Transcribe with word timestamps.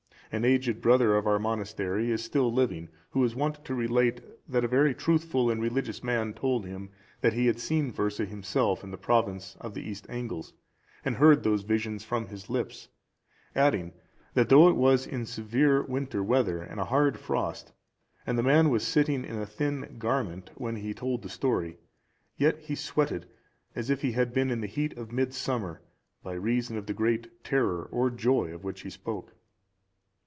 An 0.33 0.45
aged 0.45 0.79
brother 0.79 1.17
of 1.17 1.27
our 1.27 1.39
monastery 1.39 2.09
is 2.09 2.23
still 2.23 2.49
living, 2.53 2.87
who 3.09 3.21
is 3.25 3.35
wont 3.35 3.65
to 3.65 3.75
relate 3.75 4.21
that 4.47 4.63
a 4.63 4.67
very 4.69 4.95
truthful 4.95 5.49
and 5.51 5.61
religious 5.61 6.01
man 6.01 6.33
told 6.33 6.65
him, 6.65 6.89
that 7.19 7.33
he 7.33 7.47
had 7.47 7.59
seen 7.59 7.91
Fursa 7.91 8.25
himself 8.25 8.81
in 8.81 8.91
the 8.91 8.97
province 8.97 9.57
of 9.59 9.73
the 9.73 9.81
East 9.81 10.05
Angles, 10.09 10.53
and 11.03 11.17
heard 11.17 11.43
those 11.43 11.63
visions 11.63 12.05
from 12.05 12.27
his 12.27 12.49
lips; 12.49 12.87
adding, 13.57 13.91
that 14.33 14.47
though 14.47 14.69
it 14.69 14.77
was 14.77 15.05
in 15.05 15.25
severe 15.25 15.83
winter 15.83 16.23
weather 16.23 16.61
and 16.61 16.79
a 16.79 16.85
hard 16.85 17.19
frost, 17.19 17.73
and 18.25 18.37
the 18.37 18.43
man 18.43 18.69
was 18.69 18.87
sitting 18.87 19.25
in 19.25 19.35
a 19.35 19.45
thin 19.45 19.97
garment 19.99 20.49
when 20.55 20.77
he 20.77 20.93
told 20.93 21.23
the 21.23 21.29
story, 21.29 21.77
yet 22.37 22.57
he 22.59 22.73
sweated 22.75 23.25
as 23.75 23.89
if 23.89 24.01
it 24.05 24.13
had 24.13 24.31
been 24.31 24.49
in 24.49 24.61
the 24.61 24.67
heat 24.67 24.95
of 24.97 25.11
mid 25.11 25.33
summer, 25.33 25.81
by 26.23 26.31
reason 26.31 26.77
of 26.77 26.85
the 26.85 26.93
great 26.93 27.43
terror 27.43 27.83
or 27.91 28.09
joy 28.09 28.53
of 28.55 28.63
which 28.63 28.83
he 28.83 28.89
spoke. 28.89 29.33